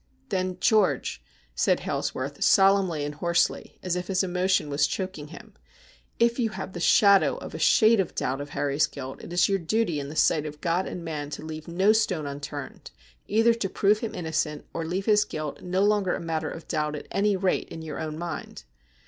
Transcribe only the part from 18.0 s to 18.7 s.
mind.'